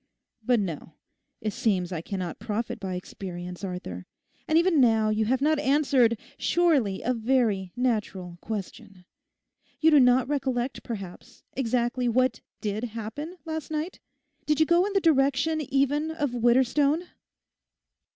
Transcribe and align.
But 0.41 0.59
no; 0.59 0.95
it 1.41 1.53
seems 1.53 1.91
I 1.91 2.01
cannot 2.01 2.39
profit 2.39 2.79
by 2.79 2.95
experience, 2.95 3.63
Arthur. 3.63 4.07
And 4.47 4.57
even 4.57 4.81
now 4.81 5.11
you 5.11 5.25
have 5.25 5.41
not 5.41 5.59
answered 5.59 6.17
surely 6.39 7.03
a 7.03 7.13
very 7.13 7.71
natural 7.75 8.39
question. 8.41 9.05
You 9.79 9.91
do 9.91 9.99
not 9.99 10.27
recollect, 10.27 10.81
perhaps, 10.81 11.43
exactly 11.53 12.09
what 12.09 12.41
did 12.61 12.83
happen 12.85 13.37
last 13.45 13.69
night? 13.69 13.99
Did 14.47 14.59
you 14.59 14.65
go 14.65 14.85
in 14.87 14.93
the 14.93 14.99
direction 15.01 15.61
even 15.71 16.09
of 16.09 16.31
Widderstone? 16.33 17.03